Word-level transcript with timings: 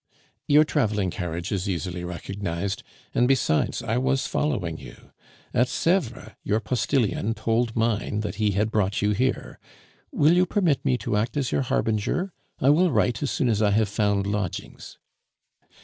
"Your 0.47 0.63
traveling 0.63 1.11
carriage 1.11 1.51
is 1.51 1.69
easily 1.69 2.03
recognized; 2.03 2.81
and, 3.13 3.27
besides, 3.27 3.83
I 3.83 3.99
was 3.99 4.25
following 4.25 4.79
you. 4.79 5.11
At 5.53 5.67
Sevres 5.69 6.31
your 6.43 6.59
postilion 6.59 7.35
told 7.35 7.75
mine 7.75 8.21
that 8.21 8.37
he 8.41 8.53
had 8.53 8.71
brought 8.71 9.03
you 9.03 9.11
here. 9.11 9.59
Will 10.11 10.33
you 10.33 10.47
permit 10.47 10.83
me 10.83 10.97
to 10.97 11.17
act 11.17 11.37
as 11.37 11.51
your 11.51 11.61
harbinger? 11.61 12.33
I 12.59 12.71
will 12.71 12.89
write 12.91 13.21
as 13.21 13.29
soon 13.29 13.47
as 13.47 13.61
I 13.61 13.69
have 13.69 13.89
found 13.89 14.25
lodgings." 14.25 14.97